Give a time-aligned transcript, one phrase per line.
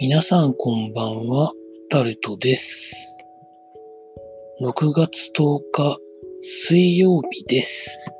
[0.00, 1.52] 皆さんこんばんは、
[1.90, 3.18] タルトです。
[4.62, 5.98] 6月10日、
[6.40, 8.12] 水曜日です。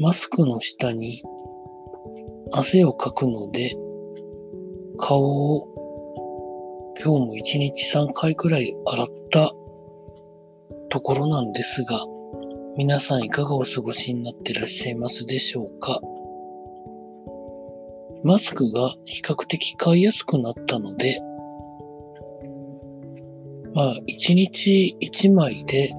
[0.00, 1.22] マスクの下に
[2.50, 3.76] 汗をかくので、
[4.98, 5.64] 顔を
[7.00, 9.52] 今日も1日3回くらい洗った
[10.88, 12.04] ところなんですが、
[12.76, 16.00] 皆さんいかがお過ごしになってらっしゃいますでしょうか？
[18.24, 21.20] マスクが比較的買いやすくなったので、
[23.74, 25.90] まあ、1日1枚で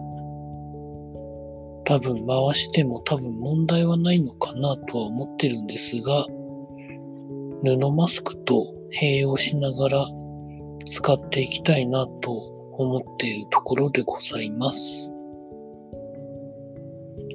[1.86, 6.26] 多分回しても多分問題はないのかなとは思ってるんですが、
[7.64, 8.64] 布マスクと
[9.02, 10.06] 併用しながら
[10.86, 12.32] 使っていきたいなと
[12.78, 15.12] 思っているところでございます。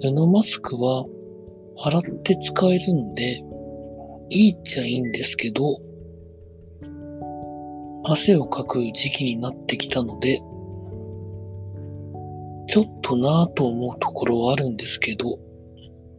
[0.03, 1.05] 布マスクは
[1.85, 3.43] 洗って使えるので、
[4.31, 5.63] いいっちゃいいんですけど、
[8.05, 10.39] 汗をかく時期になってきたので、
[12.69, 15.39] ちょっとなぁと思うところはあるんですけど、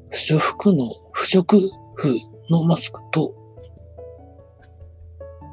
[0.10, 2.16] 不織布の、不織布
[2.50, 3.36] のマスクと、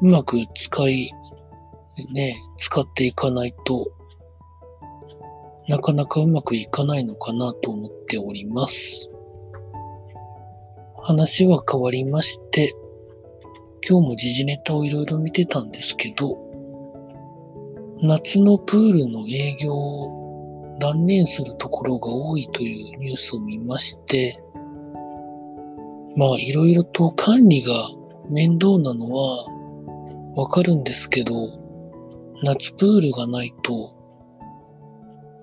[0.02, 1.10] うまく使い、
[2.12, 3.86] ね、使っていかないと、
[5.68, 9.10] なかなかうまくいかないのかなと思っております。
[11.06, 12.74] 話は変わりまして、
[13.88, 16.36] 今日も時事ネタをいろいろ見てたんですけど、
[18.02, 24.42] 夏のプールの営業を断念するところが多いというニュースを見まして、
[26.16, 27.72] まあいろいろと管理が
[28.28, 29.46] 面倒なのは
[30.34, 31.34] わかるんですけど、
[32.42, 33.96] 夏プールがないと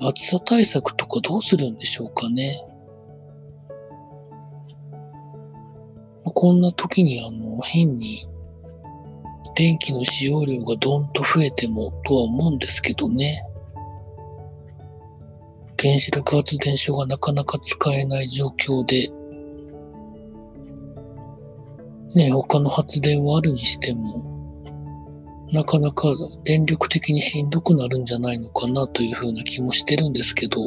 [0.02, 2.62] 暑さ対策とかどうするんでしょうかね。
[6.34, 8.28] こんな時にあの変に
[9.56, 13.44] 電気の使用量がどんと増えてもとは思うんですけどね。
[15.80, 19.10] 原子力発電所がなかなか使えない状況で、
[22.16, 24.24] ね、他の発電はあるにしても、
[25.52, 26.08] なかなか
[26.46, 30.58] 電力的にしんどくなるんじゃないのかなというふうな気もしてるんですけど、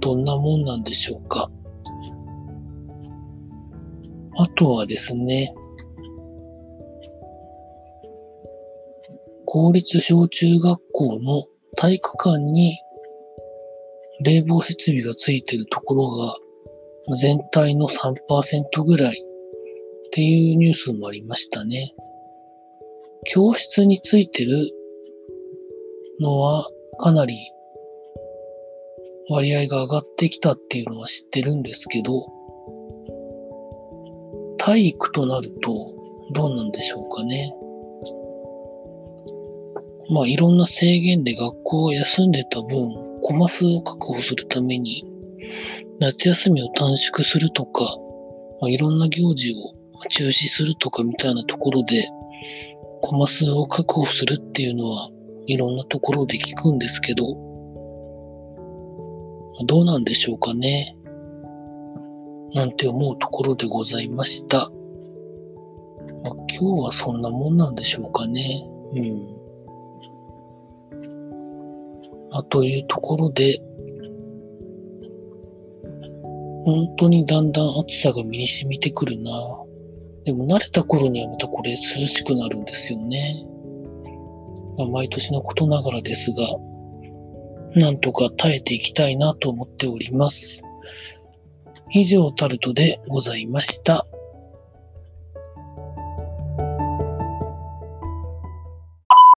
[0.00, 1.50] どんなもんなんでしょうか？
[4.40, 5.54] あとはですね、
[9.44, 11.44] 公立小中学校の
[11.76, 12.80] 体育館に
[14.24, 16.34] 冷房設備がついてるところが
[17.18, 21.92] 全体の3%ぐらいっていうニュースもありましたね。
[23.26, 24.56] 教室についてる
[26.18, 26.66] のは
[26.98, 27.34] かなり
[29.28, 32.39] 割合が上がってきたっていうのは知ってるんですけど、
[34.62, 35.72] 体育となると
[36.32, 37.52] どうなんでしょうかね。
[40.12, 42.68] まあいろんな制限で学校が休んでた分、
[43.22, 45.04] コマ数を確保するために
[46.00, 47.84] 夏休みを短縮するとか、
[48.60, 49.54] まあ、いろんな行事を
[50.08, 52.08] 中止するとかみたいなところで、
[53.02, 55.08] コマ数を確保するっていうのは
[55.46, 57.24] いろんなところで聞くんですけど、
[59.66, 60.96] どうなんでしょうかね。
[62.54, 64.58] なんて思うところでございました。
[64.58, 64.68] まあ、
[66.58, 68.66] 今日はそんなもんなんでしょうかね。
[68.94, 69.40] うん。
[72.30, 73.60] まあ、というところで、
[76.64, 79.30] 本当にだんだん暑さが身に染みてくるな。
[80.24, 83.46] でも慣れた頃にはまたこれ涼しくなるんですよね。
[84.76, 86.36] まあ、毎年のことながらですが、
[87.76, 90.62] なんとか耐えていきたいなと思っております。
[91.92, 94.06] 以上タルトでございました。